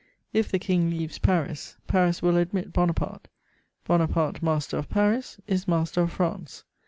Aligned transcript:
If 0.33 0.49
the 0.49 0.57
King 0.57 0.89
leaves 0.89 1.19
Paris, 1.19 1.77
Paris 1.85 2.23
will 2.23 2.35
admit 2.35 2.73
Bonaparte; 2.73 3.27
Bonaparte 3.85 4.41
master 4.41 4.79
of 4.79 4.89
Paris 4.89 5.37
is 5.45 5.67
master 5.67 6.01
of 6.01 6.11
France. 6.11 6.63